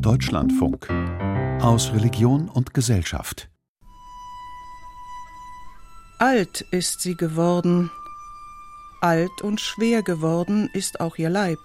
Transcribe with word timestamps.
Deutschlandfunk 0.00 0.88
aus 1.62 1.92
Religion 1.92 2.48
und 2.48 2.74
Gesellschaft. 2.74 3.48
Alt 6.18 6.62
ist 6.72 7.00
sie 7.00 7.16
geworden, 7.16 7.90
alt 9.00 9.42
und 9.42 9.60
schwer 9.60 10.02
geworden 10.02 10.68
ist 10.74 11.00
auch 11.00 11.16
ihr 11.16 11.30
Leib. 11.30 11.58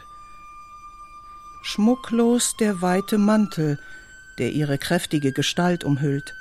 Schmucklos 1.63 2.55
der 2.59 2.81
weite 2.81 3.17
Mantel, 3.17 3.79
der 4.37 4.51
ihre 4.51 4.77
kräftige 4.77 5.33
Gestalt 5.33 5.83
umhüllt. 5.83 6.33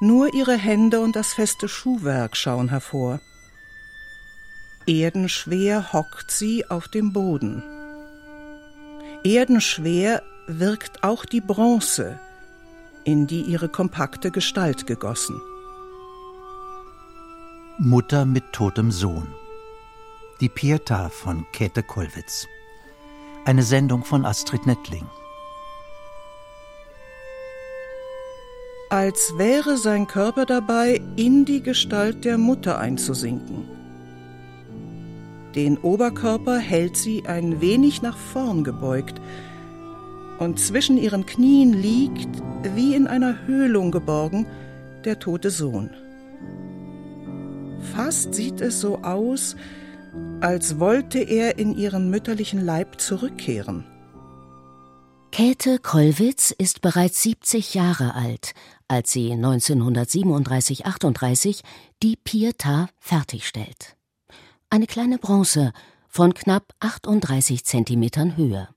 Nur 0.00 0.34
ihre 0.34 0.56
Hände 0.56 1.00
und 1.00 1.16
das 1.16 1.32
feste 1.32 1.68
Schuhwerk 1.68 2.36
schauen 2.36 2.70
hervor. 2.70 3.20
Erdenschwer 4.86 5.92
hockt 5.92 6.30
sie 6.30 6.68
auf 6.68 6.88
dem 6.88 7.12
Boden. 7.12 7.73
Erdenschwer 9.26 10.22
wirkt 10.46 11.02
auch 11.02 11.24
die 11.24 11.40
Bronze, 11.40 12.20
in 13.04 13.26
die 13.26 13.40
ihre 13.40 13.70
kompakte 13.70 14.30
Gestalt 14.30 14.86
gegossen. 14.86 15.40
Mutter 17.78 18.26
mit 18.26 18.52
totem 18.52 18.90
Sohn. 18.90 19.34
Die 20.42 20.50
Pietà 20.50 21.08
von 21.08 21.46
Käthe 21.52 21.82
Kollwitz. 21.82 22.46
Eine 23.46 23.62
Sendung 23.62 24.04
von 24.04 24.26
Astrid 24.26 24.66
Nettling. 24.66 25.06
Als 28.90 29.32
wäre 29.38 29.78
sein 29.78 30.06
Körper 30.06 30.44
dabei, 30.44 31.00
in 31.16 31.46
die 31.46 31.62
Gestalt 31.62 32.26
der 32.26 32.36
Mutter 32.36 32.78
einzusinken. 32.78 33.83
Den 35.54 35.78
Oberkörper 35.78 36.58
hält 36.58 36.96
sie 36.96 37.26
ein 37.26 37.60
wenig 37.60 38.02
nach 38.02 38.16
vorn 38.16 38.64
gebeugt, 38.64 39.20
und 40.38 40.58
zwischen 40.58 40.98
ihren 40.98 41.26
Knien 41.26 41.72
liegt, 41.72 42.42
wie 42.74 42.96
in 42.96 43.06
einer 43.06 43.46
Höhlung 43.46 43.92
geborgen, 43.92 44.46
der 45.04 45.20
tote 45.20 45.50
Sohn. 45.50 45.90
Fast 47.94 48.34
sieht 48.34 48.60
es 48.60 48.80
so 48.80 48.98
aus, 49.02 49.54
als 50.40 50.80
wollte 50.80 51.20
er 51.20 51.58
in 51.58 51.76
ihren 51.76 52.10
mütterlichen 52.10 52.64
Leib 52.64 53.00
zurückkehren. 53.00 53.84
Käthe 55.30 55.78
Kollwitz 55.78 56.52
ist 56.56 56.80
bereits 56.80 57.22
70 57.22 57.74
Jahre 57.74 58.14
alt, 58.14 58.54
als 58.88 59.12
sie 59.12 59.30
1937-38 59.32 61.60
die 62.02 62.16
Pietà 62.16 62.88
fertigstellt 62.98 63.94
eine 64.74 64.88
kleine 64.88 65.18
Bronze 65.18 65.72
von 66.08 66.34
knapp 66.34 66.74
38 66.80 67.64
Zentimetern 67.64 68.36
Höhe. 68.36 68.68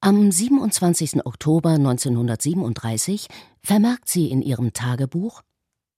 Am 0.00 0.30
27. 0.30 1.24
Oktober 1.24 1.70
1937 1.70 3.28
vermerkt 3.62 4.10
sie 4.10 4.30
in 4.30 4.42
ihrem 4.42 4.74
Tagebuch 4.74 5.40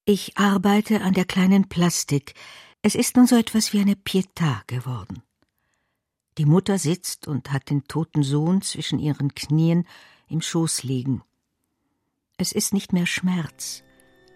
Ich 0.04 0.38
arbeite 0.38 1.00
an 1.00 1.14
der 1.14 1.24
kleinen 1.24 1.68
Plastik. 1.68 2.34
Es 2.80 2.94
ist 2.94 3.16
nun 3.16 3.26
so 3.26 3.34
etwas 3.34 3.72
wie 3.72 3.80
eine 3.80 3.94
Pietà 3.94 4.60
geworden. 4.68 5.20
Die 6.38 6.46
Mutter 6.46 6.78
sitzt 6.78 7.26
und 7.26 7.52
hat 7.52 7.70
den 7.70 7.88
toten 7.88 8.22
Sohn 8.22 8.62
zwischen 8.62 9.00
ihren 9.00 9.34
Knien 9.34 9.84
im 10.28 10.40
Schoß 10.40 10.84
liegen. 10.84 11.22
Es 12.36 12.52
ist 12.52 12.72
nicht 12.72 12.92
mehr 12.92 13.06
Schmerz, 13.06 13.82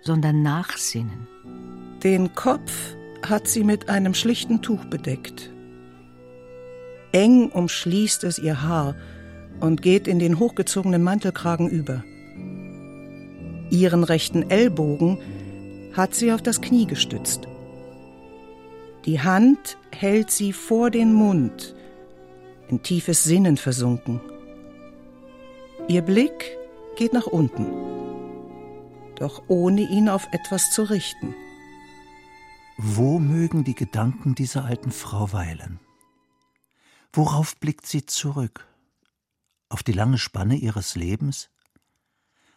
sondern 0.02 0.42
Nachsinnen. 0.42 1.28
Den 2.02 2.34
Kopf 2.34 2.96
hat 3.28 3.48
sie 3.48 3.64
mit 3.64 3.88
einem 3.88 4.14
schlichten 4.14 4.62
Tuch 4.62 4.84
bedeckt. 4.84 5.50
Eng 7.12 7.50
umschließt 7.50 8.24
es 8.24 8.38
ihr 8.38 8.62
Haar 8.62 8.94
und 9.60 9.82
geht 9.82 10.06
in 10.08 10.18
den 10.18 10.38
hochgezogenen 10.38 11.02
Mantelkragen 11.02 11.68
über. 11.68 12.04
Ihren 13.70 14.04
rechten 14.04 14.50
Ellbogen 14.50 15.18
hat 15.92 16.14
sie 16.14 16.32
auf 16.32 16.42
das 16.42 16.60
Knie 16.60 16.86
gestützt. 16.86 17.46
Die 19.06 19.20
Hand 19.20 19.78
hält 19.92 20.30
sie 20.30 20.52
vor 20.52 20.90
den 20.90 21.12
Mund, 21.12 21.74
in 22.68 22.82
tiefes 22.82 23.24
Sinnen 23.24 23.56
versunken. 23.56 24.20
Ihr 25.88 26.02
Blick 26.02 26.56
geht 26.96 27.12
nach 27.12 27.26
unten, 27.26 27.66
doch 29.16 29.42
ohne 29.48 29.82
ihn 29.82 30.08
auf 30.08 30.28
etwas 30.32 30.70
zu 30.70 30.82
richten. 30.82 31.34
Wo 32.82 33.18
mögen 33.18 33.62
die 33.62 33.74
Gedanken 33.74 34.34
dieser 34.34 34.64
alten 34.64 34.90
Frau 34.90 35.34
weilen? 35.34 35.80
Worauf 37.12 37.60
blickt 37.60 37.84
sie 37.84 38.06
zurück? 38.06 38.66
Auf 39.68 39.82
die 39.82 39.92
lange 39.92 40.16
Spanne 40.16 40.56
ihres 40.56 40.96
Lebens? 40.96 41.50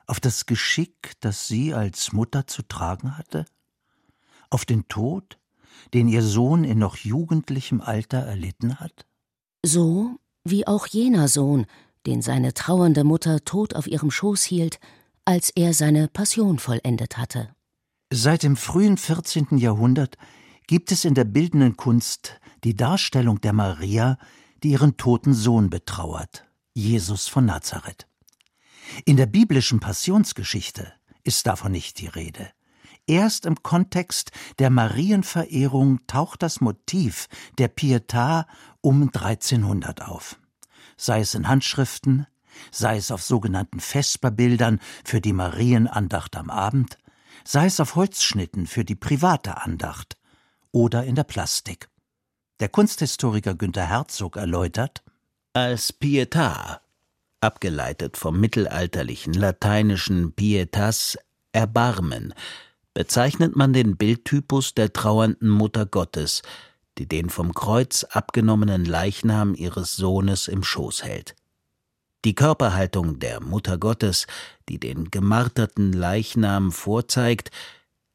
Auf 0.07 0.21
das 0.21 0.45
Geschick, 0.45 1.11
das 1.19 1.49
sie 1.49 1.73
als 1.73 2.13
Mutter 2.13 2.47
zu 2.47 2.61
tragen 2.61 3.17
hatte? 3.17 3.43
Auf 4.49 4.63
den 4.63 4.87
Tod, 4.87 5.39
den 5.93 6.07
ihr 6.07 6.23
Sohn 6.23 6.63
in 6.63 6.79
noch 6.79 6.95
jugendlichem 6.95 7.81
Alter 7.81 8.19
erlitten 8.19 8.79
hat? 8.79 9.05
So 9.61 10.21
wie 10.45 10.65
auch 10.65 10.87
jener 10.87 11.27
Sohn, 11.27 11.65
den 12.05 12.21
seine 12.21 12.53
trauernde 12.53 13.03
Mutter 13.03 13.43
tot 13.43 13.75
auf 13.75 13.87
ihrem 13.87 14.09
Schoß 14.09 14.43
hielt, 14.43 14.79
als 15.25 15.49
er 15.49 15.73
seine 15.73 16.07
Passion 16.07 16.59
vollendet 16.59 17.17
hatte. 17.17 17.53
Seit 18.15 18.43
dem 18.43 18.55
frühen 18.55 18.97
14. 18.97 19.57
Jahrhundert 19.57 20.19
gibt 20.67 20.91
es 20.91 21.03
in 21.03 21.15
der 21.15 21.23
bildenden 21.23 21.77
Kunst 21.77 22.39
die 22.63 22.75
Darstellung 22.75 23.41
der 23.41 23.53
Maria, 23.53 24.19
die 24.61 24.69
ihren 24.69 24.97
toten 24.97 25.33
Sohn 25.33 25.71
betrauert, 25.71 26.45
Jesus 26.75 27.27
von 27.27 27.47
Nazareth. 27.47 28.05
In 29.05 29.17
der 29.17 29.25
biblischen 29.25 29.79
Passionsgeschichte 29.79 30.93
ist 31.23 31.47
davon 31.47 31.71
nicht 31.71 31.99
die 31.99 32.05
Rede. 32.05 32.51
Erst 33.07 33.47
im 33.47 33.63
Kontext 33.63 34.29
der 34.59 34.69
Marienverehrung 34.69 36.05
taucht 36.05 36.43
das 36.43 36.61
Motiv 36.61 37.27
der 37.57 37.75
Pietà 37.75 38.45
um 38.81 39.01
1300 39.01 40.03
auf. 40.03 40.39
Sei 40.97 41.21
es 41.21 41.33
in 41.33 41.47
Handschriften, 41.47 42.27
sei 42.69 42.97
es 42.97 43.09
auf 43.09 43.23
sogenannten 43.23 43.79
Vesperbildern 43.79 44.79
für 45.03 45.19
die 45.19 45.33
Marienandacht 45.33 46.35
am 46.35 46.51
Abend, 46.51 46.99
sei 47.43 47.65
es 47.65 47.79
auf 47.79 47.95
Holzschnitten 47.95 48.67
für 48.67 48.85
die 48.85 48.95
private 48.95 49.61
Andacht 49.61 50.17
oder 50.71 51.03
in 51.03 51.15
der 51.15 51.23
Plastik. 51.23 51.89
Der 52.59 52.69
Kunsthistoriker 52.69 53.55
Günter 53.55 53.85
Herzog 53.85 54.37
erläutert 54.37 55.03
Als 55.53 55.93
Pietà, 55.99 56.79
abgeleitet 57.41 58.17
vom 58.17 58.39
mittelalterlichen 58.39 59.33
lateinischen 59.33 60.33
pietas 60.33 61.17
Erbarmen, 61.51 62.33
bezeichnet 62.93 63.55
man 63.55 63.73
den 63.73 63.97
Bildtypus 63.97 64.73
der 64.73 64.93
trauernden 64.93 65.49
Mutter 65.49 65.85
Gottes, 65.85 66.41
die 66.97 67.07
den 67.07 67.29
vom 67.29 67.53
Kreuz 67.53 68.03
abgenommenen 68.03 68.85
Leichnam 68.85 69.55
ihres 69.55 69.95
Sohnes 69.95 70.47
im 70.47 70.63
Schoß 70.63 71.03
hält. 71.03 71.35
Die 72.25 72.35
Körperhaltung 72.35 73.19
der 73.19 73.41
Mutter 73.41 73.77
Gottes, 73.77 74.27
die 74.69 74.79
den 74.79 75.11
gemarterten 75.11 75.91
Leichnam 75.91 76.71
vorzeigt, 76.71 77.51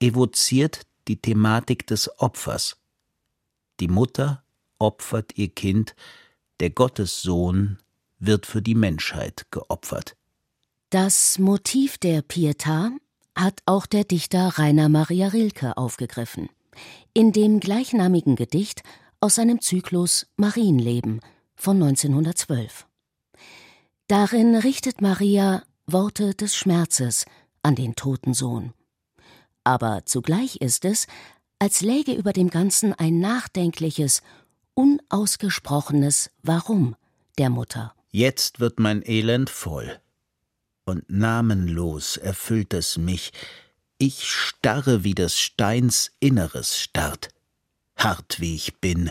evoziert 0.01 0.87
die 1.09 1.21
Thematik 1.21 1.87
des 1.87 2.19
Opfers. 2.19 2.79
Die 3.81 3.89
Mutter 3.89 4.43
opfert 4.79 5.37
ihr 5.37 5.49
Kind, 5.49 5.95
der 6.61 6.71
Gottessohn 6.71 7.79
wird 8.19 8.47
für 8.47 8.63
die 8.63 8.75
Menschheit 8.75 9.47
geopfert. 9.51 10.17
Das 10.91 11.39
Motiv 11.39 11.99
der 11.99 12.23
Pietà 12.23 12.91
hat 13.37 13.61
auch 13.67 13.87
der 13.87 14.05
Dichter 14.05 14.59
Rainer 14.59 14.89
Maria 14.89 15.29
Rilke 15.29 15.77
aufgegriffen. 15.77 16.49
In 17.13 17.33
dem 17.33 17.61
gleichnamigen 17.61 18.37
Gedicht 18.37 18.83
aus 19.21 19.35
seinem 19.35 19.61
Zyklus 19.61 20.27
Marienleben 20.37 21.21
von 21.55 21.77
1912. 21.77 22.88
Darin 24.09 24.57
richtet 24.57 25.03
Maria 25.03 25.63
Worte 25.87 26.34
des 26.34 26.57
Schmerzes 26.57 27.27
an 27.63 27.75
den 27.75 27.95
toten 27.95 28.33
Sohn. 28.33 28.72
Aber 29.65 30.07
zugleich 30.07 30.57
ist 30.63 30.87
es, 30.87 31.07
als 31.59 31.83
läge 31.83 32.15
über 32.15 32.33
dem 32.33 32.49
Ganzen 32.49 32.95
ein 32.95 33.21
nachdenkliches, 33.21 34.22
unausgesprochenes 34.72 36.31
Warum 36.43 36.97
der 37.37 37.51
Mutter. 37.51 37.95
Jetzt 38.10 38.60
wird 38.60 38.81
mein 38.81 39.07
Elend 39.07 39.51
voll, 39.51 40.01
und 40.87 41.11
namenlos 41.11 42.16
erfüllt 42.16 42.72
es 42.72 42.97
mich, 42.97 43.33
ich 43.99 44.27
starre 44.27 45.04
wie 45.04 45.15
des 45.15 45.39
Steins 45.39 46.13
Inneres 46.19 46.78
starrt. 46.78 47.28
Hart 47.95 48.41
wie 48.41 48.54
ich 48.54 48.81
bin, 48.81 49.11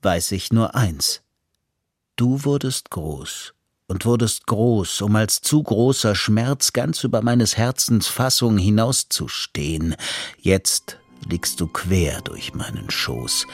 weiß 0.00 0.32
ich 0.32 0.54
nur 0.54 0.74
eins. 0.74 1.20
Du 2.16 2.44
wurdest 2.44 2.88
groß 2.88 3.52
und 3.88 4.04
wurdest 4.04 4.46
groß, 4.46 5.00
um 5.02 5.16
als 5.16 5.40
zu 5.40 5.62
großer 5.62 6.14
Schmerz 6.14 6.72
ganz 6.72 7.02
über 7.04 7.22
meines 7.22 7.56
Herzens 7.56 8.06
Fassung 8.06 8.58
hinauszustehen. 8.58 9.96
Jetzt 10.38 10.98
liegst 11.26 11.60
du 11.60 11.66
quer 11.66 12.20
durch 12.20 12.54
meinen 12.54 12.90
Schoß. 12.90 13.46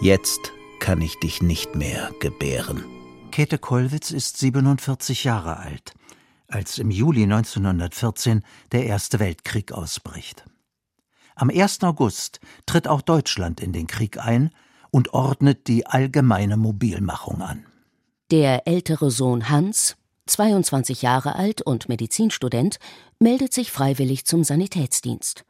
Jetzt 0.00 0.52
kann 0.80 1.00
ich 1.02 1.18
dich 1.20 1.42
nicht 1.42 1.74
mehr 1.74 2.10
gebären. 2.20 2.84
Käthe 3.30 3.58
Kollwitz 3.58 4.10
ist 4.10 4.38
47 4.38 5.24
Jahre 5.24 5.58
alt, 5.58 5.92
als 6.48 6.78
im 6.78 6.90
Juli 6.90 7.24
1914 7.24 8.42
der 8.72 8.86
Erste 8.86 9.20
Weltkrieg 9.20 9.72
ausbricht. 9.72 10.44
Am 11.34 11.50
1. 11.50 11.84
August 11.84 12.40
tritt 12.66 12.88
auch 12.88 13.02
Deutschland 13.02 13.60
in 13.60 13.72
den 13.72 13.86
Krieg 13.86 14.18
ein 14.18 14.50
und 14.90 15.12
ordnet 15.12 15.68
die 15.68 15.86
allgemeine 15.86 16.56
Mobilmachung 16.56 17.42
an. 17.42 17.66
Der 18.30 18.66
ältere 18.66 19.10
Sohn 19.10 19.48
Hans, 19.48 19.96
22 20.26 21.00
Jahre 21.00 21.34
alt 21.36 21.62
und 21.62 21.88
Medizinstudent, 21.88 22.78
meldet 23.18 23.54
sich 23.54 23.72
freiwillig 23.72 24.26
zum 24.26 24.44
Sanitätsdienst. 24.44 25.46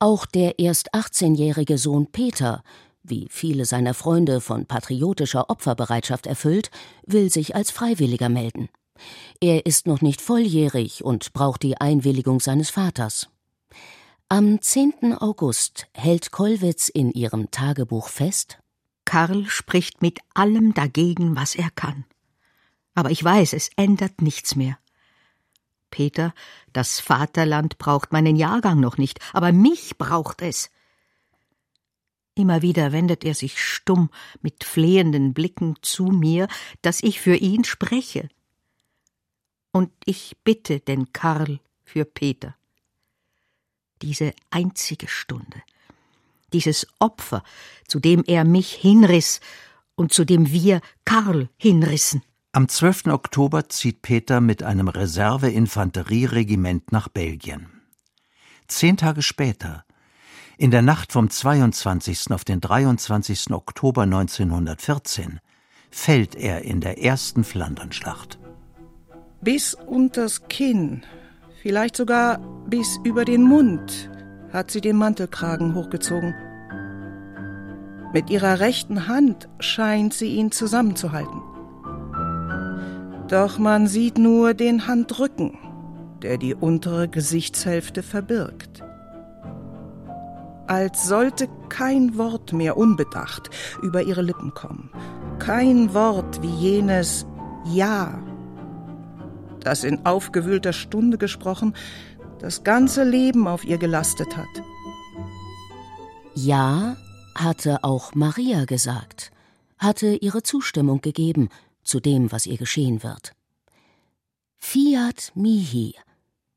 Auch 0.00 0.26
der 0.26 0.58
erst 0.58 0.92
18-jährige 0.92 1.78
Sohn 1.78 2.08
Peter, 2.10 2.64
wie 3.04 3.28
viele 3.30 3.64
seiner 3.64 3.94
Freunde 3.94 4.40
von 4.40 4.66
patriotischer 4.66 5.50
Opferbereitschaft 5.50 6.26
erfüllt, 6.26 6.72
will 7.06 7.30
sich 7.30 7.54
als 7.54 7.70
Freiwilliger 7.70 8.28
melden. 8.28 8.70
Er 9.40 9.64
ist 9.64 9.86
noch 9.86 10.00
nicht 10.00 10.20
volljährig 10.20 11.04
und 11.04 11.32
braucht 11.32 11.62
die 11.62 11.80
Einwilligung 11.80 12.40
seines 12.40 12.70
Vaters. 12.70 13.28
Am 14.28 14.60
10. 14.60 15.14
August 15.16 15.86
hält 15.94 16.32
Kollwitz 16.32 16.88
in 16.88 17.12
ihrem 17.12 17.52
Tagebuch 17.52 18.08
fest: 18.08 18.58
Karl 19.10 19.44
spricht 19.48 20.02
mit 20.02 20.20
allem 20.34 20.72
dagegen, 20.72 21.34
was 21.34 21.56
er 21.56 21.68
kann. 21.70 22.04
Aber 22.94 23.10
ich 23.10 23.24
weiß, 23.24 23.54
es 23.54 23.68
ändert 23.74 24.22
nichts 24.22 24.54
mehr. 24.54 24.78
Peter, 25.90 26.32
das 26.72 27.00
Vaterland 27.00 27.76
braucht 27.78 28.12
meinen 28.12 28.36
Jahrgang 28.36 28.78
noch 28.78 28.98
nicht, 28.98 29.18
aber 29.32 29.50
mich 29.50 29.98
braucht 29.98 30.42
es. 30.42 30.70
Immer 32.36 32.62
wieder 32.62 32.92
wendet 32.92 33.24
er 33.24 33.34
sich 33.34 33.60
stumm 33.60 34.10
mit 34.42 34.62
flehenden 34.62 35.34
Blicken 35.34 35.74
zu 35.82 36.04
mir, 36.04 36.46
dass 36.80 37.02
ich 37.02 37.20
für 37.20 37.34
ihn 37.34 37.64
spreche. 37.64 38.28
Und 39.72 39.90
ich 40.04 40.36
bitte 40.44 40.78
den 40.78 41.12
Karl 41.12 41.58
für 41.82 42.04
Peter 42.04 42.54
diese 44.02 44.34
einzige 44.50 45.08
Stunde, 45.08 45.62
dieses 46.52 46.86
Opfer, 46.98 47.42
zu 47.86 48.00
dem 48.00 48.24
er 48.26 48.44
mich 48.44 48.72
hinriss 48.72 49.40
und 49.94 50.12
zu 50.12 50.24
dem 50.24 50.50
wir 50.50 50.80
Karl 51.04 51.48
hinrissen. 51.56 52.22
Am 52.52 52.68
12. 52.68 53.06
Oktober 53.06 53.68
zieht 53.68 54.02
Peter 54.02 54.40
mit 54.40 54.62
einem 54.62 54.88
Reserveinfanterieregiment 54.88 56.92
nach 56.92 57.08
Belgien. 57.08 57.68
Zehn 58.66 58.96
Tage 58.96 59.22
später, 59.22 59.84
in 60.58 60.70
der 60.70 60.82
Nacht 60.82 61.12
vom 61.12 61.30
22. 61.30 62.30
auf 62.30 62.44
den 62.44 62.60
23. 62.60 63.52
Oktober 63.52 64.02
1914, 64.02 65.40
fällt 65.90 66.34
er 66.34 66.62
in 66.62 66.80
der 66.80 67.02
ersten 67.02 67.44
Flandernschlacht. 67.44 68.38
Bis 69.40 69.74
unters 69.74 70.48
Kinn 70.48 71.04
Vielleicht 71.62 71.94
sogar 71.94 72.38
bis 72.68 72.98
über 73.04 73.26
den 73.26 73.42
Mund 73.42 74.10
hat 74.52 74.70
sie 74.70 74.80
den 74.80 74.96
Mantelkragen 74.96 75.74
hochgezogen. 75.74 76.34
Mit 78.12 78.30
ihrer 78.30 78.58
rechten 78.60 79.06
Hand 79.06 79.48
scheint 79.60 80.14
sie 80.14 80.34
ihn 80.34 80.50
zusammenzuhalten. 80.50 81.40
Doch 83.28 83.58
man 83.58 83.86
sieht 83.86 84.18
nur 84.18 84.54
den 84.54 84.88
Handrücken, 84.88 85.56
der 86.22 86.36
die 86.36 86.54
untere 86.54 87.08
Gesichtshälfte 87.08 88.02
verbirgt. 88.02 88.82
Als 90.66 91.06
sollte 91.06 91.48
kein 91.68 92.18
Wort 92.18 92.52
mehr 92.52 92.76
unbedacht 92.76 93.50
über 93.82 94.02
ihre 94.02 94.22
Lippen 94.22 94.52
kommen. 94.54 94.90
Kein 95.38 95.94
Wort 95.94 96.42
wie 96.42 96.54
jenes 96.54 97.26
Ja 97.64 98.20
das 99.64 99.84
in 99.84 100.04
aufgewühlter 100.04 100.72
Stunde 100.72 101.18
gesprochen, 101.18 101.74
das 102.40 102.64
ganze 102.64 103.04
Leben 103.04 103.46
auf 103.46 103.64
ihr 103.64 103.78
gelastet 103.78 104.36
hat. 104.36 104.48
Ja, 106.34 106.96
hatte 107.34 107.84
auch 107.84 108.14
Maria 108.14 108.64
gesagt, 108.64 109.30
hatte 109.78 110.16
ihre 110.16 110.42
Zustimmung 110.42 111.00
gegeben 111.00 111.48
zu 111.82 112.00
dem, 112.00 112.32
was 112.32 112.46
ihr 112.46 112.56
geschehen 112.56 113.02
wird. 113.02 113.32
Fiat 114.58 115.32
mihi, 115.34 115.94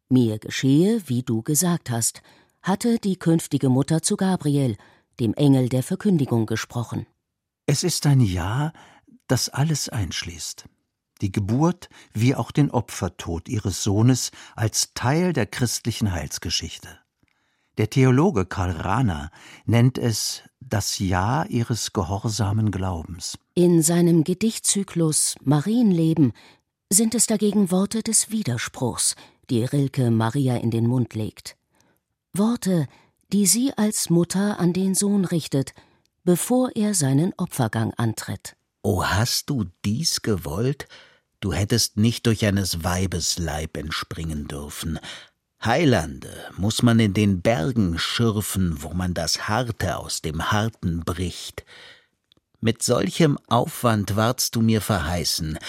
mir 0.10 0.40
geschehe, 0.40 1.02
wie 1.08 1.24
du 1.24 1.42
gesagt 1.42 1.90
hast, 1.90 2.22
hatte 2.62 2.98
die 3.00 3.18
künftige 3.18 3.70
Mutter 3.70 4.02
zu 4.02 4.16
Gabriel, 4.18 4.78
dem 5.20 5.34
Engel 5.34 5.70
der 5.70 5.84
Verkündigung, 5.84 6.46
gesprochen. 6.46 7.06
Es 7.66 7.84
ist 7.84 8.06
ein 8.06 8.22
Ja, 8.22 8.74
das 9.28 9.50
alles 9.50 9.90
einschließt 9.90 10.66
die 11.24 11.31
Geburt 11.31 11.90
wie 12.14 12.36
auch 12.36 12.52
den 12.52 12.70
Opfertod 12.70 13.50
ihres 13.50 13.81
Sohnes 13.81 14.30
als 14.56 14.94
Teil 14.94 15.34
der 15.34 15.48
christlichen 15.48 16.12
Heilsgeschichte. 16.12 17.00
Der 17.80 17.90
Theologe 17.90 18.46
Karl 18.46 18.72
Rahner 18.72 19.31
nennt 19.66 19.98
es 19.98 20.44
das 20.60 21.00
Ja 21.00 21.46
ihres 21.46 21.92
gehorsamen 21.92 22.70
Glaubens. 22.70 23.40
In 23.56 23.81
seinem 23.81 24.24
Gedichtzyklus 24.24 25.36
Marienleben 25.44 26.34
sind 26.92 27.16
es 27.16 27.25
dagegen 27.25 27.72
Worte 27.72 28.04
des 28.04 28.30
Widerspruchs, 28.30 29.16
die 29.50 29.64
Rilke 29.64 30.12
Maria 30.12 30.58
in 30.58 30.70
den 30.70 30.86
Mund 30.86 31.16
legt. 31.16 31.58
Worte, 32.34 32.88
die 33.31 33.48
sie 33.48 33.74
als 33.75 34.12
Mutter 34.12 34.60
an 34.60 34.74
den 34.74 34.94
Sohn 34.94 35.25
richtet, 35.25 35.74
bevor 36.24 36.75
er 36.75 36.94
seinen 36.94 37.34
Opfergang 37.38 37.94
antritt. 37.96 38.56
O 38.84 39.04
hast 39.04 39.50
du 39.50 39.66
dies 39.84 40.22
gewollt, 40.22 40.88
du 41.44 41.51
hättest 41.51 41.98
nicht 41.98 42.25
durch 42.25 42.45
eines 42.45 42.84
Weibes 42.86 43.38
Leib 43.38 43.75
entspringen 43.75 44.48
dürfen. 44.48 44.98
Heilande 45.63 46.34
muss 46.56 46.81
man 46.84 47.00
in 47.00 47.13
den 47.13 47.42
Bergen 47.42 48.00
schürfen, 48.00 48.81
wo 48.81 48.94
man 48.94 49.13
das 49.13 49.50
Harte 49.50 49.98
aus 49.98 50.22
dem 50.22 50.51
Harten 50.51 51.01
bricht. 51.01 51.66
Mit 52.62 52.81
solchem 52.81 53.38
Aufwand 53.48 54.16
wardst 54.16 54.56
du 54.56 54.62
mir 54.62 54.80
verheißen, 54.80 55.60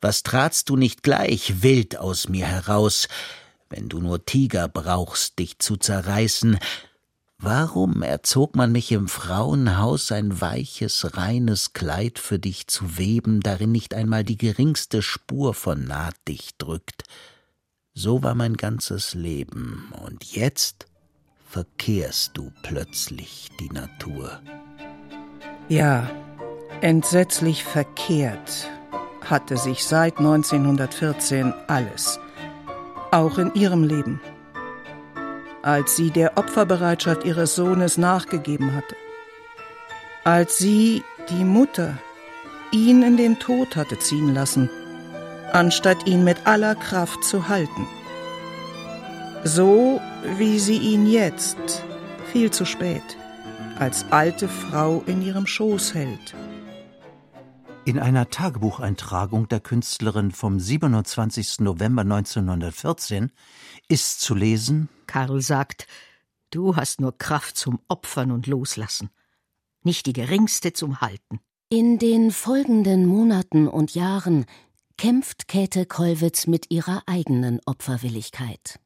was 0.00 0.22
tratst 0.22 0.68
du 0.68 0.76
nicht 0.76 1.02
gleich 1.02 1.62
wild 1.62 1.98
aus 1.98 2.28
mir 2.28 2.46
heraus, 2.46 3.08
wenn 3.70 3.88
du 3.88 4.00
nur 4.00 4.24
Tiger 4.24 4.68
brauchst, 4.68 5.40
dich 5.40 5.58
zu 5.58 5.76
zerreißen, 5.76 6.58
Warum 7.40 8.02
erzog 8.02 8.56
man 8.56 8.72
mich 8.72 8.90
im 8.90 9.06
Frauenhaus, 9.06 10.10
ein 10.10 10.40
weiches, 10.40 11.16
reines 11.16 11.72
Kleid 11.72 12.18
für 12.18 12.40
dich 12.40 12.66
zu 12.66 12.98
weben, 12.98 13.40
darin 13.40 13.70
nicht 13.70 13.94
einmal 13.94 14.24
die 14.24 14.36
geringste 14.36 15.02
Spur 15.02 15.54
von 15.54 15.84
Naht 15.84 16.16
dich 16.26 16.56
drückt? 16.58 17.04
So 17.94 18.24
war 18.24 18.34
mein 18.34 18.56
ganzes 18.56 19.14
Leben, 19.14 19.92
und 20.04 20.24
jetzt 20.24 20.86
verkehrst 21.48 22.32
du 22.34 22.50
plötzlich 22.64 23.50
die 23.60 23.70
Natur. 23.70 24.40
Ja, 25.68 26.10
entsetzlich 26.80 27.62
verkehrt 27.62 28.68
hatte 29.24 29.58
sich 29.58 29.84
seit 29.84 30.18
1914 30.18 31.54
alles, 31.68 32.18
auch 33.12 33.38
in 33.38 33.54
ihrem 33.54 33.84
Leben 33.84 34.20
als 35.68 35.96
sie 35.96 36.10
der 36.10 36.38
Opferbereitschaft 36.38 37.26
ihres 37.26 37.54
Sohnes 37.54 37.98
nachgegeben 37.98 38.74
hatte, 38.74 38.96
als 40.24 40.56
sie, 40.56 41.04
die 41.28 41.44
Mutter, 41.44 41.98
ihn 42.72 43.02
in 43.02 43.18
den 43.18 43.38
Tod 43.38 43.76
hatte 43.76 43.98
ziehen 43.98 44.32
lassen, 44.32 44.70
anstatt 45.52 46.06
ihn 46.06 46.24
mit 46.24 46.46
aller 46.46 46.74
Kraft 46.74 47.22
zu 47.22 47.48
halten. 47.48 47.86
So 49.44 50.00
wie 50.38 50.58
sie 50.58 50.78
ihn 50.78 51.06
jetzt, 51.06 51.58
viel 52.32 52.50
zu 52.50 52.64
spät, 52.64 53.18
als 53.78 54.06
alte 54.08 54.48
Frau 54.48 55.02
in 55.04 55.20
ihrem 55.20 55.46
Schoß 55.46 55.92
hält. 55.92 56.34
In 57.88 57.98
einer 57.98 58.28
Tagebucheintragung 58.28 59.48
der 59.48 59.60
Künstlerin 59.60 60.30
vom 60.30 60.60
27. 60.60 61.60
November 61.60 62.02
1914 62.02 63.32
ist 63.88 64.20
zu 64.20 64.34
lesen 64.34 64.90
Karl 65.06 65.40
sagt, 65.40 65.86
du 66.50 66.76
hast 66.76 67.00
nur 67.00 67.16
Kraft 67.16 67.56
zum 67.56 67.80
Opfern 67.88 68.30
und 68.30 68.46
Loslassen, 68.46 69.08
nicht 69.84 70.04
die 70.04 70.12
geringste 70.12 70.74
zum 70.74 71.00
Halten. 71.00 71.40
In 71.70 71.98
den 71.98 72.30
folgenden 72.30 73.06
Monaten 73.06 73.66
und 73.66 73.94
Jahren 73.94 74.44
kämpft 74.98 75.48
Käthe 75.48 75.86
Kollwitz 75.86 76.46
mit 76.46 76.70
ihrer 76.70 77.04
eigenen 77.06 77.58
Opferwilligkeit. 77.64 78.78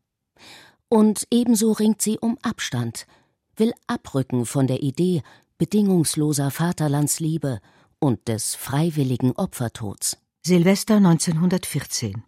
Und 0.88 1.26
ebenso 1.32 1.72
ringt 1.72 2.00
sie 2.00 2.20
um 2.20 2.38
Abstand, 2.42 3.08
will 3.56 3.74
abrücken 3.88 4.46
von 4.46 4.68
der 4.68 4.80
Idee 4.80 5.24
bedingungsloser 5.58 6.52
Vaterlandsliebe 6.52 7.60
und 8.02 8.26
des 8.26 8.56
freiwilligen 8.56 9.30
Opfertods. 9.36 10.18
Silvester 10.44 10.96
1914. 10.96 12.24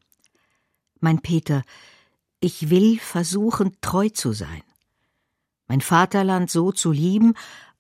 Mein 1.01 1.21
Peter, 1.21 1.65
ich 2.39 2.71
will 2.71 3.01
versuchen, 3.01 3.77
treu 3.81 4.09
zu 4.09 4.33
sein. 4.33 4.63
Mein 5.67 5.81
Vaterland 5.81 6.49
so 6.49 6.71
zu 6.71 6.93
lieben, 6.93 7.35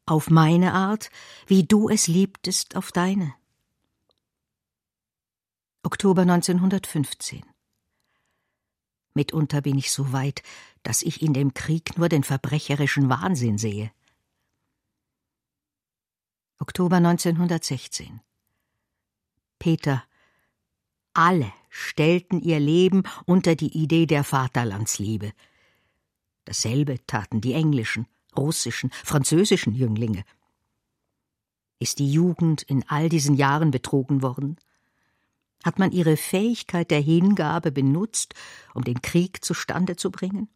auf 0.06 0.28
meine 0.28 0.72
Art, 0.72 1.08
wie 1.46 1.62
du 1.62 1.88
es 1.88 2.08
liebtest 2.08 2.74
auf 2.74 2.90
deine. 2.90 3.32
Oktober 5.84 6.22
1915 6.22 7.44
Mitunter 9.14 9.60
bin 9.60 9.78
ich 9.78 9.92
so 9.92 10.12
weit, 10.12 10.42
dass 10.82 11.02
ich 11.02 11.22
in 11.22 11.32
dem 11.32 11.54
Krieg 11.54 11.96
nur 11.96 12.08
den 12.08 12.24
verbrecherischen 12.24 13.08
Wahnsinn 13.08 13.56
sehe. 13.56 13.92
Oktober 16.60 16.96
1916 16.96 18.20
Peter 19.58 20.04
alle 21.14 21.52
stellten 21.68 22.40
ihr 22.40 22.60
Leben 22.60 23.02
unter 23.24 23.54
die 23.54 23.76
Idee 23.76 24.06
der 24.06 24.24
Vaterlandsliebe. 24.24 25.32
Dasselbe 26.44 27.04
taten 27.06 27.40
die 27.40 27.54
englischen, 27.54 28.06
russischen, 28.36 28.90
französischen 29.04 29.74
Jünglinge. 29.74 30.24
Ist 31.78 31.98
die 31.98 32.10
Jugend 32.10 32.62
in 32.62 32.84
all 32.88 33.08
diesen 33.08 33.34
Jahren 33.36 33.70
betrogen 33.70 34.22
worden? 34.22 34.56
Hat 35.64 35.78
man 35.78 35.92
ihre 35.92 36.16
Fähigkeit 36.16 36.90
der 36.90 37.00
Hingabe 37.00 37.72
benutzt, 37.72 38.34
um 38.74 38.84
den 38.84 39.02
Krieg 39.02 39.44
zustande 39.44 39.96
zu 39.96 40.10
bringen? 40.10 40.48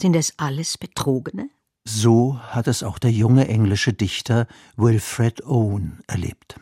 Sind 0.00 0.16
es 0.16 0.38
alles 0.38 0.78
Betrogene? 0.78 1.50
So 1.90 2.38
hat 2.40 2.68
es 2.68 2.82
auch 2.82 2.98
der 2.98 3.10
junge 3.10 3.48
englische 3.48 3.94
Dichter 3.94 4.46
Wilfred 4.76 5.46
Owen 5.46 6.00
erlebt. 6.06 6.60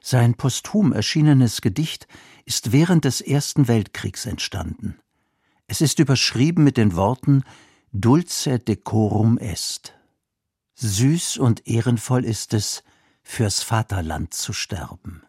Sein 0.00 0.34
posthum 0.34 0.92
erschienenes 0.92 1.60
Gedicht 1.60 2.06
ist 2.44 2.70
während 2.70 3.04
des 3.04 3.20
Ersten 3.20 3.66
Weltkriegs 3.66 4.26
entstanden. 4.26 4.96
Es 5.66 5.80
ist 5.80 5.98
überschrieben 5.98 6.62
mit 6.62 6.76
den 6.76 6.94
Worten 6.94 7.42
Dulce 7.92 8.60
decorum 8.60 9.38
est. 9.38 9.94
Süß 10.76 11.38
und 11.38 11.66
ehrenvoll 11.66 12.24
ist 12.24 12.54
es, 12.54 12.84
fürs 13.22 13.62
Vaterland 13.62 14.32
zu 14.34 14.52
sterben 14.52 15.22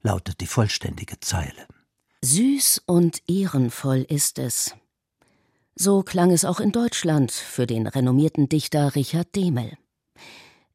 lautet 0.00 0.40
die 0.40 0.46
vollständige 0.46 1.20
Zeile. 1.20 1.66
Süß 2.22 2.82
und 2.86 3.22
ehrenvoll 3.28 4.06
ist 4.08 4.38
es. 4.38 4.74
So 5.80 6.02
klang 6.02 6.32
es 6.32 6.44
auch 6.44 6.58
in 6.58 6.72
Deutschland 6.72 7.30
für 7.30 7.64
den 7.64 7.86
renommierten 7.86 8.48
Dichter 8.48 8.96
Richard 8.96 9.36
Demel. 9.36 9.78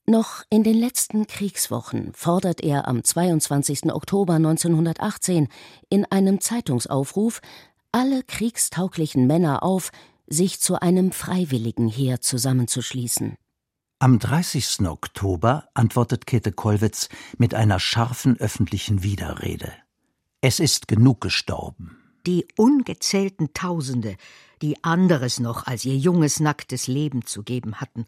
Noch 0.05 0.43
in 0.49 0.63
den 0.63 0.77
letzten 0.77 1.27
Kriegswochen 1.27 2.13
fordert 2.13 2.61
er 2.61 2.87
am 2.87 3.03
22. 3.03 3.91
Oktober 3.91 4.35
1918 4.35 5.49
in 5.89 6.05
einem 6.05 6.39
Zeitungsaufruf 6.39 7.41
alle 7.91 8.23
kriegstauglichen 8.23 9.27
Männer 9.27 9.61
auf, 9.63 9.91
sich 10.27 10.61
zu 10.61 10.81
einem 10.81 11.11
freiwilligen 11.11 11.89
Heer 11.89 12.21
zusammenzuschließen. 12.21 13.35
Am 13.99 14.19
30. 14.19 14.87
Oktober 14.87 15.67
antwortet 15.73 16.25
Käthe 16.27 16.53
Kollwitz 16.53 17.09
mit 17.37 17.55
einer 17.55 17.81
scharfen 17.81 18.39
öffentlichen 18.39 19.03
Widerrede. 19.03 19.73
Es 20.39 20.61
ist 20.61 20.87
genug 20.87 21.19
gestorben. 21.19 21.97
Die 22.25 22.47
ungezählten 22.55 23.53
Tausende, 23.53 24.15
die 24.63 24.81
anderes 24.81 25.41
noch 25.41 25.67
als 25.67 25.83
ihr 25.83 25.97
junges, 25.97 26.39
nacktes 26.39 26.87
Leben 26.87 27.25
zu 27.25 27.43
geben 27.43 27.81
hatten. 27.81 28.05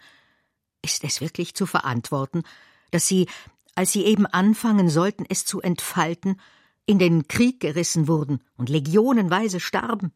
Ist 0.82 1.04
es 1.04 1.20
wirklich 1.20 1.54
zu 1.54 1.66
verantworten, 1.66 2.44
dass 2.92 3.08
sie, 3.08 3.28
als 3.76 3.92
sie 3.92 4.06
eben 4.06 4.26
anfangen 4.26 4.90
sollten, 4.90 5.26
es 5.28 5.44
zu 5.44 5.62
entfalten, 5.62 6.40
in 6.86 6.98
den 6.98 7.28
Krieg 7.28 7.60
gerissen 7.60 8.08
wurden 8.08 8.42
und 8.56 8.70
legionenweise 8.70 9.60
starben? 9.60 10.14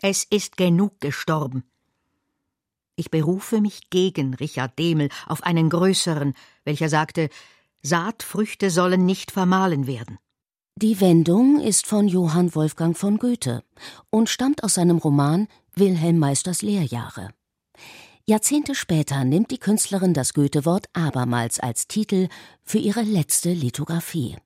Es 0.00 0.24
ist 0.24 0.56
genug 0.56 1.00
gestorben. 1.00 1.64
Ich 2.94 3.10
berufe 3.10 3.60
mich 3.60 3.90
gegen 3.90 4.32
Richard 4.32 4.78
Demel 4.78 5.10
auf 5.26 5.42
einen 5.42 5.68
größeren, 5.68 6.32
welcher 6.64 6.88
sagte, 6.88 7.28
Saatfrüchte 7.82 8.70
sollen 8.70 9.04
nicht 9.04 9.30
vermahlen 9.32 9.86
werden. 9.86 10.18
Die 10.78 11.00
Wendung 11.00 11.58
ist 11.58 11.86
von 11.86 12.06
Johann 12.06 12.54
Wolfgang 12.54 12.94
von 12.94 13.16
Goethe 13.16 13.64
und 14.10 14.28
stammt 14.28 14.62
aus 14.62 14.74
seinem 14.74 14.98
Roman 14.98 15.48
Wilhelm 15.72 16.18
Meisters 16.18 16.60
Lehrjahre. 16.60 17.30
Jahrzehnte 18.26 18.74
später 18.74 19.24
nimmt 19.24 19.50
die 19.50 19.58
Künstlerin 19.58 20.12
das 20.12 20.34
Goethe-Wort 20.34 20.88
abermals 20.92 21.60
als 21.60 21.88
Titel 21.88 22.28
für 22.62 22.76
ihre 22.76 23.00
letzte 23.00 23.54
Lithografie. 23.54 24.36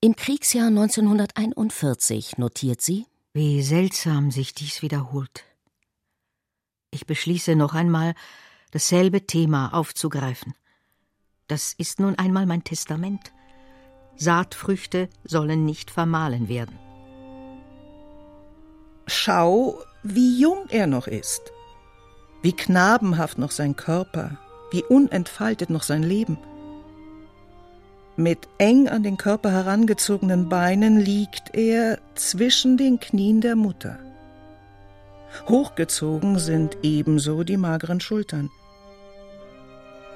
Im 0.00 0.16
Kriegsjahr 0.16 0.68
1941 0.68 2.38
notiert 2.38 2.80
sie: 2.80 3.04
Wie 3.34 3.62
seltsam 3.62 4.30
sich 4.30 4.54
dies 4.54 4.80
wiederholt. 4.80 5.44
Ich 6.90 7.04
beschließe 7.04 7.56
noch 7.56 7.74
einmal, 7.74 8.14
dasselbe 8.70 9.26
Thema 9.26 9.74
aufzugreifen. 9.74 10.54
Das 11.46 11.74
ist 11.74 12.00
nun 12.00 12.14
einmal 12.14 12.46
mein 12.46 12.64
Testament. 12.64 13.32
Saatfrüchte 14.16 15.08
sollen 15.24 15.64
nicht 15.64 15.90
vermahlen 15.90 16.48
werden. 16.48 16.78
Schau, 19.06 19.78
wie 20.02 20.40
jung 20.40 20.66
er 20.68 20.86
noch 20.86 21.06
ist, 21.06 21.52
wie 22.42 22.52
knabenhaft 22.52 23.38
noch 23.38 23.50
sein 23.50 23.76
Körper, 23.76 24.38
wie 24.70 24.82
unentfaltet 24.82 25.70
noch 25.70 25.82
sein 25.82 26.02
Leben. 26.02 26.38
Mit 28.16 28.48
eng 28.58 28.88
an 28.88 29.02
den 29.02 29.18
Körper 29.18 29.50
herangezogenen 29.50 30.48
Beinen 30.48 30.98
liegt 30.98 31.54
er 31.54 31.98
zwischen 32.14 32.78
den 32.78 32.98
Knien 32.98 33.42
der 33.42 33.56
Mutter. 33.56 33.98
Hochgezogen 35.48 36.38
sind 36.38 36.78
ebenso 36.82 37.44
die 37.44 37.58
mageren 37.58 38.00
Schultern. 38.00 38.50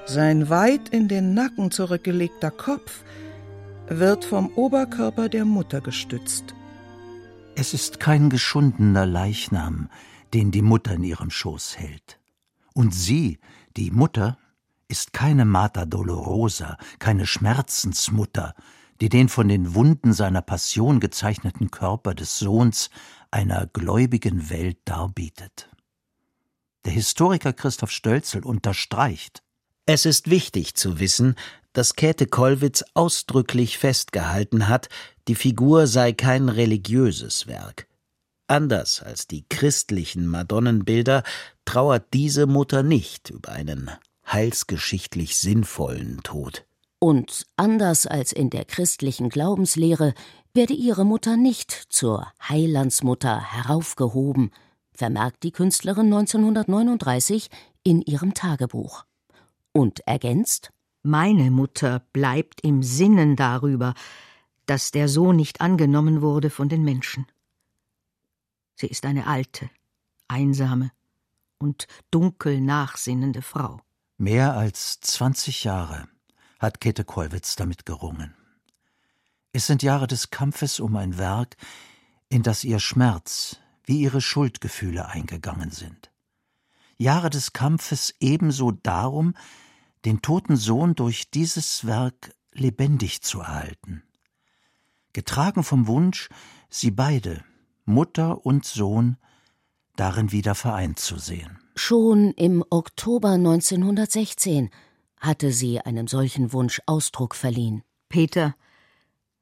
Sein 0.06 0.48
weit 0.48 0.88
in 0.88 1.08
den 1.08 1.34
Nacken 1.34 1.70
zurückgelegter 1.70 2.50
Kopf 2.50 3.04
wird 3.90 4.24
vom 4.24 4.50
Oberkörper 4.54 5.28
der 5.28 5.44
Mutter 5.44 5.80
gestützt. 5.80 6.54
Es 7.56 7.74
ist 7.74 7.98
kein 7.98 8.30
geschundener 8.30 9.04
Leichnam, 9.04 9.90
den 10.32 10.52
die 10.52 10.62
Mutter 10.62 10.92
in 10.94 11.02
ihrem 11.02 11.30
Schoß 11.30 11.76
hält. 11.76 12.20
Und 12.72 12.94
sie, 12.94 13.40
die 13.76 13.90
Mutter, 13.90 14.38
ist 14.86 15.12
keine 15.12 15.44
Mater 15.44 15.86
Dolorosa, 15.86 16.78
keine 17.00 17.26
Schmerzensmutter, 17.26 18.54
die 19.00 19.08
den 19.08 19.28
von 19.28 19.48
den 19.48 19.74
Wunden 19.74 20.12
seiner 20.12 20.42
Passion 20.42 21.00
gezeichneten 21.00 21.72
Körper 21.72 22.14
des 22.14 22.38
Sohns 22.38 22.90
einer 23.32 23.66
gläubigen 23.66 24.50
Welt 24.50 24.78
darbietet. 24.84 25.68
Der 26.84 26.92
Historiker 26.92 27.52
Christoph 27.52 27.90
Stölzel 27.90 28.44
unterstreicht, 28.44 29.42
es 29.92 30.06
ist 30.06 30.30
wichtig 30.30 30.76
zu 30.76 31.00
wissen, 31.00 31.34
dass 31.72 31.94
Käthe 31.94 32.26
Kollwitz 32.26 32.84
ausdrücklich 32.94 33.78
festgehalten 33.78 34.68
hat, 34.68 34.88
die 35.28 35.34
Figur 35.34 35.86
sei 35.86 36.12
kein 36.12 36.48
religiöses 36.48 37.46
Werk. 37.46 37.86
Anders 38.48 39.00
als 39.02 39.28
die 39.28 39.44
christlichen 39.48 40.26
Madonnenbilder 40.26 41.22
trauert 41.64 42.12
diese 42.12 42.46
Mutter 42.46 42.82
nicht 42.82 43.30
über 43.30 43.50
einen 43.50 43.90
heilsgeschichtlich 44.26 45.36
sinnvollen 45.36 46.20
Tod. 46.24 46.64
Und 46.98 47.46
anders 47.56 48.06
als 48.06 48.32
in 48.32 48.50
der 48.50 48.64
christlichen 48.64 49.28
Glaubenslehre 49.28 50.14
werde 50.52 50.74
ihre 50.74 51.04
Mutter 51.04 51.36
nicht 51.36 51.70
zur 51.70 52.26
Heilandsmutter 52.48 53.40
heraufgehoben, 53.40 54.50
vermerkt 54.92 55.44
die 55.44 55.52
Künstlerin 55.52 56.06
1939 56.06 57.48
in 57.84 58.02
ihrem 58.02 58.34
Tagebuch. 58.34 59.04
Und 59.72 60.00
ergänzt 60.06 60.70
Meine 61.02 61.50
Mutter 61.50 62.00
bleibt 62.12 62.60
im 62.62 62.82
Sinnen 62.82 63.36
darüber, 63.36 63.94
dass 64.66 64.90
der 64.90 65.08
Sohn 65.08 65.36
nicht 65.36 65.60
angenommen 65.60 66.20
wurde 66.20 66.50
von 66.50 66.68
den 66.68 66.84
Menschen. 66.84 67.26
Sie 68.76 68.86
ist 68.86 69.04
eine 69.06 69.26
alte, 69.26 69.70
einsame 70.28 70.92
und 71.58 71.86
dunkel 72.10 72.60
nachsinnende 72.60 73.42
Frau. 73.42 73.80
Mehr 74.18 74.56
als 74.56 75.00
20 75.00 75.64
Jahre 75.64 76.06
hat 76.58 76.80
Käthe 76.80 77.04
Kollwitz 77.04 77.56
damit 77.56 77.86
gerungen. 77.86 78.34
Es 79.52 79.66
sind 79.66 79.82
Jahre 79.82 80.06
des 80.06 80.30
Kampfes 80.30 80.78
um 80.78 80.96
ein 80.96 81.18
Werk, 81.18 81.56
in 82.28 82.42
das 82.42 82.62
ihr 82.62 82.78
Schmerz 82.78 83.56
wie 83.84 84.00
ihre 84.02 84.20
Schuldgefühle 84.20 85.08
eingegangen 85.08 85.70
sind. 85.70 86.10
Jahre 86.96 87.30
des 87.30 87.52
Kampfes 87.52 88.14
ebenso 88.20 88.70
darum, 88.70 89.34
den 90.04 90.22
toten 90.22 90.56
Sohn 90.56 90.94
durch 90.94 91.30
dieses 91.30 91.86
Werk 91.86 92.34
lebendig 92.52 93.22
zu 93.22 93.40
erhalten. 93.40 94.02
Getragen 95.12 95.62
vom 95.62 95.86
Wunsch, 95.86 96.28
sie 96.68 96.90
beide, 96.90 97.44
Mutter 97.84 98.44
und 98.46 98.64
Sohn, 98.64 99.16
darin 99.96 100.32
wieder 100.32 100.54
vereint 100.54 100.98
zu 100.98 101.18
sehen. 101.18 101.58
Schon 101.74 102.32
im 102.32 102.64
Oktober 102.70 103.30
1916 103.30 104.70
hatte 105.18 105.52
sie 105.52 105.80
einem 105.80 106.06
solchen 106.06 106.52
Wunsch 106.52 106.80
Ausdruck 106.86 107.34
verliehen. 107.34 107.82
Peter, 108.08 108.54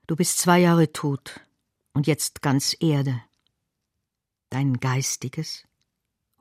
Du 0.09 0.17
bist 0.17 0.39
zwei 0.39 0.59
Jahre 0.61 0.91
tot 0.91 1.47
und 1.93 2.07
jetzt 2.07 2.41
ganz 2.41 2.75
Erde. 2.81 3.21
Dein 4.49 4.81
Geistiges? 4.81 5.65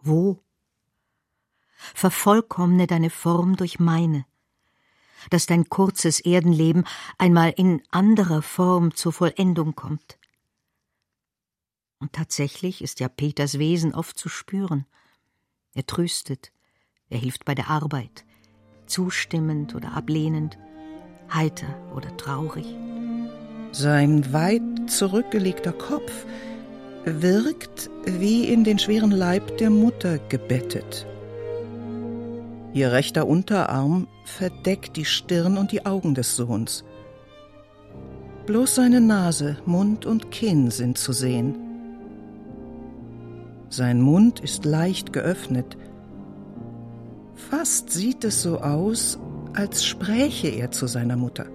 Wo? 0.02 0.42
Vervollkommne 1.94 2.88
deine 2.88 3.10
Form 3.10 3.56
durch 3.56 3.80
meine. 3.80 4.26
dass 5.30 5.46
dein 5.46 5.70
kurzes 5.70 6.20
Erdenleben 6.20 6.86
einmal 7.18 7.54
in 7.56 7.82
anderer 7.92 8.42
Form 8.42 8.96
zur 8.96 9.14
Vollendung 9.14 9.76
kommt. 9.76 10.18
Und 12.00 12.14
tatsächlich 12.14 12.82
ist 12.84 13.00
ja 13.00 13.10
Peters 13.10 13.58
Wesen 13.58 13.94
oft 13.94 14.18
zu 14.18 14.30
spüren. 14.30 14.86
Er 15.74 15.86
tröstet, 15.86 16.52
er 17.10 17.18
hilft 17.18 17.46
bei 17.46 17.56
der 17.56 17.70
Arbeit, 17.70 18.26
zustimmend 18.86 19.74
oder 19.74 19.94
ablehnend, 19.94 20.58
heiter 21.34 21.68
oder 21.96 22.16
traurig. 22.18 22.66
Sein 23.72 24.32
weit 24.32 24.62
zurückgelegter 24.90 25.74
Kopf 25.74 26.26
wirkt 27.04 27.90
wie 28.06 28.46
in 28.46 28.64
den 28.64 28.80
schweren 28.80 29.12
Leib 29.12 29.58
der 29.58 29.70
Mutter 29.70 30.20
gebettet. 30.20 31.08
Ihr 32.78 32.92
rechter 32.92 33.26
Unterarm 33.26 34.08
verdeckt 34.24 34.98
die 34.98 35.06
Stirn 35.06 35.58
und 35.58 35.72
die 35.72 35.88
Augen 35.88 36.14
des 36.14 36.36
Sohns. 36.36 36.86
Bloß 38.46 38.76
seine 38.76 39.02
Nase, 39.02 39.58
Mund 39.66 40.06
und 40.06 40.30
Kinn 40.30 40.70
sind 40.70 41.00
zu 41.00 41.12
sehen. 41.12 41.56
Sein 43.70 44.00
Mund 44.00 44.42
ist 44.42 44.64
leicht 44.64 45.12
geöffnet. 45.12 45.76
Fast 47.34 47.90
sieht 47.90 48.24
es 48.24 48.44
so 48.44 48.60
aus, 48.60 49.18
als 49.56 49.84
spräche 49.84 50.50
er 50.50 50.70
zu 50.70 50.86
seiner 50.86 51.18
Mutter. 51.18 51.48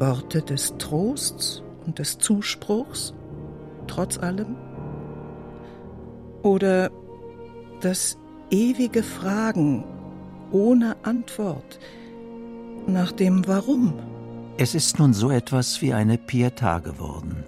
Worte 0.00 0.42
des 0.42 0.76
Trosts 0.78 1.62
und 1.86 2.00
des 2.00 2.18
Zuspruchs, 2.18 3.14
trotz 3.86 4.18
allem? 4.18 4.56
Oder 6.42 6.90
das 7.80 8.18
ewige 8.50 9.02
Fragen 9.02 9.84
ohne 10.50 10.96
Antwort 11.04 11.78
nach 12.86 13.12
dem 13.12 13.46
Warum? 13.46 13.94
Es 14.56 14.74
ist 14.74 14.98
nun 14.98 15.14
so 15.14 15.30
etwas 15.30 15.82
wie 15.82 15.92
eine 15.92 16.16
Pietà 16.16 16.80
geworden. 16.80 17.44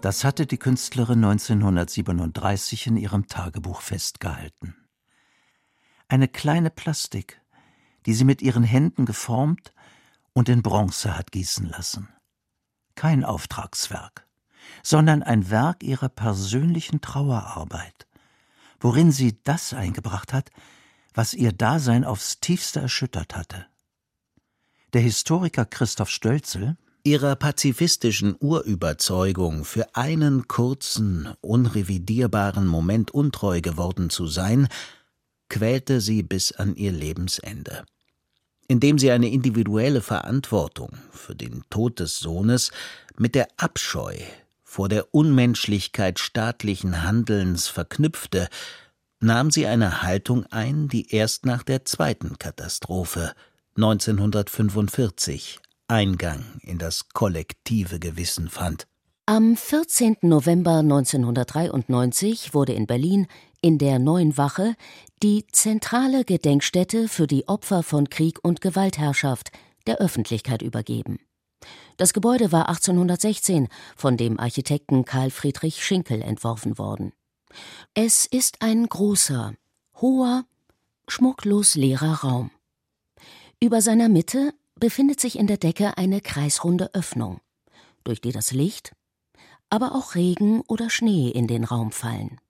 Das 0.00 0.22
hatte 0.22 0.46
die 0.46 0.58
Künstlerin 0.58 1.24
1937 1.24 2.86
in 2.88 2.96
ihrem 2.96 3.26
Tagebuch 3.26 3.80
festgehalten. 3.80 4.76
Eine 6.08 6.28
kleine 6.28 6.70
Plastik, 6.70 7.40
die 8.06 8.12
sie 8.12 8.24
mit 8.24 8.42
ihren 8.42 8.64
Händen 8.64 9.06
geformt 9.06 9.72
und 10.34 10.48
in 10.48 10.62
Bronze 10.62 11.16
hat 11.16 11.32
gießen 11.32 11.66
lassen. 11.66 12.08
Kein 12.94 13.24
Auftragswerk, 13.24 14.26
sondern 14.82 15.22
ein 15.22 15.50
Werk 15.50 15.82
ihrer 15.82 16.10
persönlichen 16.10 17.00
Trauerarbeit, 17.00 18.06
worin 18.84 19.10
sie 19.10 19.38
das 19.44 19.72
eingebracht 19.72 20.34
hat, 20.34 20.50
was 21.14 21.32
ihr 21.32 21.52
Dasein 21.52 22.04
aufs 22.04 22.38
tiefste 22.40 22.80
erschüttert 22.80 23.34
hatte. 23.34 23.64
Der 24.92 25.00
Historiker 25.00 25.64
Christoph 25.64 26.10
Stölzel 26.10 26.76
Ihrer 27.06 27.34
pazifistischen 27.36 28.36
Urüberzeugung, 28.38 29.64
für 29.64 29.94
einen 29.94 30.48
kurzen, 30.48 31.28
unrevidierbaren 31.40 32.66
Moment 32.66 33.10
untreu 33.10 33.60
geworden 33.60 34.08
zu 34.10 34.26
sein, 34.26 34.68
quälte 35.48 36.00
sie 36.00 36.22
bis 36.22 36.52
an 36.52 36.76
ihr 36.76 36.92
Lebensende 36.92 37.84
indem 38.66 38.98
sie 38.98 39.10
eine 39.10 39.28
individuelle 39.28 40.00
Verantwortung 40.00 40.96
für 41.10 41.34
den 41.34 41.64
Tod 41.68 42.00
des 42.00 42.18
Sohnes 42.18 42.70
mit 43.18 43.34
der 43.34 43.48
Abscheu 43.58 44.16
vor 44.74 44.88
der 44.88 45.14
Unmenschlichkeit 45.14 46.18
staatlichen 46.18 47.04
Handelns 47.04 47.68
verknüpfte, 47.68 48.48
nahm 49.20 49.52
sie 49.52 49.66
eine 49.68 50.02
Haltung 50.02 50.46
ein, 50.46 50.88
die 50.88 51.14
erst 51.14 51.46
nach 51.46 51.62
der 51.62 51.84
zweiten 51.84 52.40
Katastrophe 52.40 53.34
1945 53.76 55.60
Eingang 55.86 56.44
in 56.60 56.78
das 56.78 57.08
kollektive 57.10 58.00
Gewissen 58.00 58.48
fand. 58.48 58.88
Am 59.26 59.56
14. 59.56 60.16
November 60.22 60.78
1993 60.78 62.52
wurde 62.52 62.72
in 62.72 62.88
Berlin 62.88 63.28
in 63.60 63.78
der 63.78 64.00
Neuen 64.00 64.36
Wache 64.36 64.74
die 65.22 65.46
zentrale 65.52 66.24
Gedenkstätte 66.24 67.06
für 67.06 67.28
die 67.28 67.46
Opfer 67.46 67.84
von 67.84 68.10
Krieg 68.10 68.40
und 68.42 68.60
Gewaltherrschaft 68.60 69.52
der 69.86 69.98
Öffentlichkeit 69.98 70.62
übergeben. 70.62 71.20
Das 71.96 72.12
Gebäude 72.12 72.50
war 72.50 72.68
1816 72.68 73.68
von 73.96 74.16
dem 74.16 74.40
Architekten 74.40 75.04
Karl 75.04 75.30
Friedrich 75.30 75.84
Schinkel 75.84 76.22
entworfen 76.22 76.76
worden. 76.78 77.12
Es 77.94 78.26
ist 78.26 78.62
ein 78.62 78.88
großer, 78.88 79.54
hoher, 80.00 80.44
schmucklos 81.06 81.76
leerer 81.76 82.24
Raum. 82.24 82.50
Über 83.60 83.80
seiner 83.80 84.08
Mitte 84.08 84.52
befindet 84.74 85.20
sich 85.20 85.38
in 85.38 85.46
der 85.46 85.56
Decke 85.56 85.96
eine 85.96 86.20
kreisrunde 86.20 86.92
Öffnung, 86.94 87.40
durch 88.02 88.20
die 88.20 88.32
das 88.32 88.50
Licht, 88.50 88.92
aber 89.70 89.94
auch 89.94 90.16
Regen 90.16 90.62
oder 90.62 90.90
Schnee 90.90 91.30
in 91.30 91.46
den 91.46 91.64
Raum 91.64 91.92
fallen. 91.92 92.40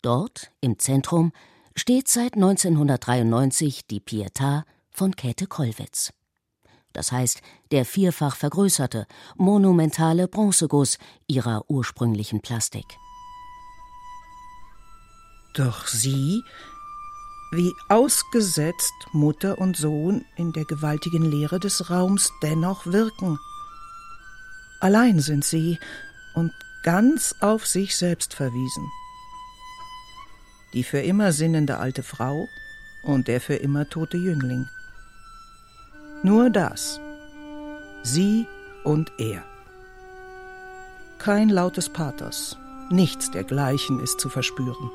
Dort, 0.00 0.50
im 0.60 0.78
Zentrum, 0.78 1.32
steht 1.76 2.08
seit 2.08 2.34
1993 2.34 3.86
die 3.86 4.00
Pietà 4.00 4.64
von 4.90 5.16
Käthe 5.16 5.46
Kollwitz. 5.46 6.12
Das 6.94 7.12
heißt, 7.12 7.42
der 7.70 7.84
vierfach 7.84 8.36
vergrößerte, 8.36 9.06
monumentale 9.36 10.28
Bronzeguss 10.28 10.98
ihrer 11.26 11.68
ursprünglichen 11.68 12.40
Plastik. 12.40 12.86
Doch 15.54 15.86
sie, 15.86 16.42
wie 17.52 17.72
ausgesetzt 17.88 18.94
Mutter 19.12 19.58
und 19.58 19.76
Sohn 19.76 20.24
in 20.36 20.52
der 20.52 20.64
gewaltigen 20.64 21.30
Leere 21.30 21.60
des 21.60 21.90
Raums 21.90 22.32
dennoch 22.42 22.86
wirken. 22.86 23.38
Allein 24.80 25.20
sind 25.20 25.44
sie 25.44 25.78
und 26.34 26.50
ganz 26.82 27.34
auf 27.40 27.66
sich 27.66 27.94
selbst 27.96 28.34
verwiesen 28.34 28.90
die 30.74 30.82
für 30.82 31.00
immer 31.00 31.32
sinnende 31.32 31.78
alte 31.78 32.02
Frau 32.02 32.48
und 33.02 33.28
der 33.28 33.40
für 33.40 33.54
immer 33.54 33.88
tote 33.88 34.16
Jüngling. 34.16 34.66
Nur 36.24 36.48
das. 36.48 37.00
Sie 38.02 38.46
und 38.82 39.12
er. 39.18 39.42
Kein 41.18 41.50
lautes 41.50 41.90
Pathos, 41.90 42.56
nichts 42.88 43.30
dergleichen 43.30 44.00
ist 44.00 44.18
zu 44.20 44.30
verspüren. 44.30 44.90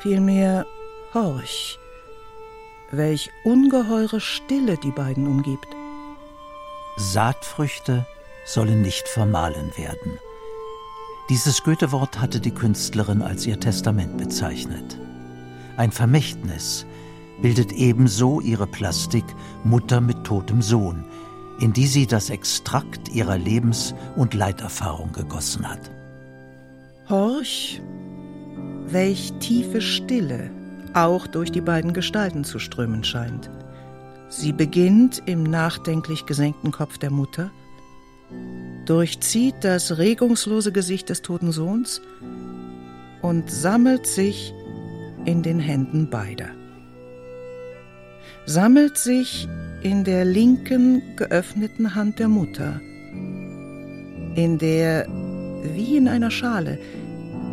Vielmehr 0.00 0.64
horch, 1.12 1.78
welch 2.90 3.28
ungeheure 3.44 4.18
Stille 4.18 4.78
die 4.78 4.92
beiden 4.92 5.26
umgibt. 5.26 5.68
Saatfrüchte 6.96 8.06
sollen 8.46 8.80
nicht 8.80 9.06
vermahlen 9.08 9.76
werden. 9.76 10.18
Dieses 11.28 11.62
Goethe-Wort 11.64 12.18
hatte 12.18 12.40
die 12.40 12.54
Künstlerin 12.54 13.20
als 13.20 13.44
ihr 13.44 13.60
Testament 13.60 14.16
bezeichnet. 14.16 14.98
Ein 15.76 15.92
Vermächtnis 15.92 16.86
bildet 17.42 17.72
ebenso 17.72 18.40
ihre 18.40 18.66
Plastik 18.66 19.24
Mutter 19.64 20.00
mit 20.00 20.24
totem 20.24 20.62
Sohn, 20.62 21.04
in 21.60 21.72
die 21.72 21.86
sie 21.86 22.06
das 22.06 22.30
Extrakt 22.30 23.08
ihrer 23.08 23.38
Lebens- 23.38 23.94
und 24.16 24.34
Leiterfahrung 24.34 25.12
gegossen 25.12 25.68
hat. 25.68 25.90
Horch, 27.08 27.80
welch 28.86 29.32
tiefe 29.40 29.80
Stille 29.80 30.50
auch 30.94 31.26
durch 31.26 31.52
die 31.52 31.60
beiden 31.60 31.92
Gestalten 31.92 32.44
zu 32.44 32.58
strömen 32.58 33.04
scheint. 33.04 33.50
Sie 34.28 34.52
beginnt 34.52 35.22
im 35.26 35.42
nachdenklich 35.42 36.26
gesenkten 36.26 36.72
Kopf 36.72 36.98
der 36.98 37.10
Mutter– 37.10 37.50
durchzieht 38.86 39.56
das 39.62 39.98
regungslose 39.98 40.72
Gesicht 40.72 41.08
des 41.10 41.22
toten 41.22 41.52
Sohns 41.52 42.00
und 43.20 43.50
sammelt 43.50 44.06
sich 44.06 44.54
in 45.24 45.42
den 45.42 45.58
Händen 45.58 46.08
beider. 46.08 46.48
Sammelt 48.48 48.96
sich 48.96 49.48
in 49.82 50.04
der 50.04 50.24
linken 50.24 51.16
geöffneten 51.16 51.96
Hand 51.96 52.20
der 52.20 52.28
Mutter, 52.28 52.80
in 54.36 54.58
der, 54.60 55.08
wie 55.74 55.96
in 55.96 56.06
einer 56.06 56.30
Schale, 56.30 56.78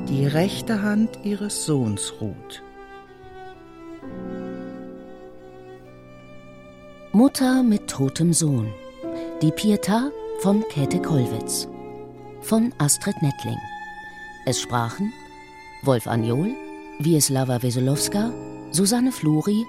die 0.07 0.27
rechte 0.27 0.83
Hand 0.83 1.17
ihres 1.23 1.65
Sohns 1.65 2.13
ruht. 2.21 2.61
Mutter 7.11 7.63
mit 7.63 7.87
totem 7.87 8.31
Sohn. 8.31 8.71
Die 9.41 9.51
Pietà 9.51 10.11
von 10.41 10.63
Käthe 10.69 11.01
Kollwitz. 11.01 11.67
Von 12.41 12.71
Astrid 12.77 13.15
Nettling. 13.21 13.57
Es 14.45 14.61
sprachen 14.61 15.11
Wolf 15.83 16.05
Anjol, 16.05 16.53
Wieslava 16.99 17.63
Wesolowska, 17.63 18.31
Susanne 18.71 19.11
Flori, 19.11 19.63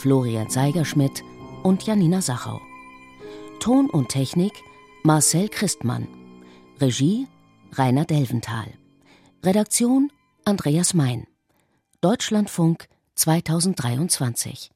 Florian 0.00 0.48
Seigerschmidt 0.48 1.22
und 1.62 1.82
Janina 1.82 2.22
Sachau. 2.22 2.62
Ton 3.60 3.90
und 3.90 4.08
Technik 4.08 4.54
Marcel 5.02 5.50
Christmann. 5.50 6.08
Regie 6.80 7.26
Rainer 7.74 8.06
Delventhal. 8.06 8.72
Redaktion 9.44 10.10
Andreas 10.46 10.94
Mein. 10.94 11.26
Deutschlandfunk 12.00 12.88
2023 13.16 14.70